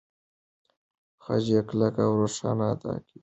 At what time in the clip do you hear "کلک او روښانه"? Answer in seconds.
1.69-2.65